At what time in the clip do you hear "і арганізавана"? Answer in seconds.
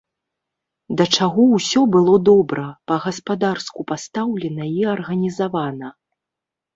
4.79-5.93